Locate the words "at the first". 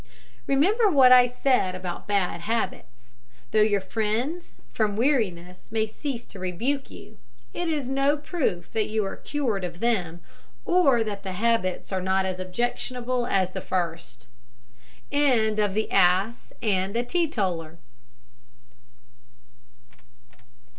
13.49-14.27